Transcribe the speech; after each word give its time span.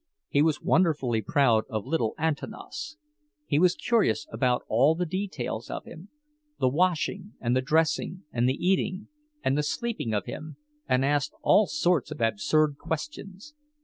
He 0.29 0.41
was 0.41 0.63
wonderfully 0.63 1.21
proud 1.21 1.65
of 1.69 1.85
little 1.85 2.15
Antanas; 2.17 2.97
he 3.45 3.59
was 3.59 3.75
curious 3.75 4.25
about 4.31 4.63
all 4.67 4.95
the 4.95 5.05
details 5.05 5.69
of 5.69 5.85
him—the 5.85 6.69
washing 6.69 7.33
and 7.39 7.55
the 7.55 7.61
dressing 7.61 8.23
and 8.31 8.49
the 8.49 8.55
eating 8.67 9.09
and 9.43 9.55
the 9.55 9.61
sleeping 9.61 10.11
of 10.15 10.25
him, 10.25 10.57
and 10.89 11.05
asked 11.05 11.35
all 11.43 11.67
sorts 11.67 12.09
of 12.09 12.19
absurd 12.19 12.77
questions. 12.79 13.53